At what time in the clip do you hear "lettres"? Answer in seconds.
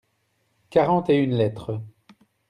1.35-1.79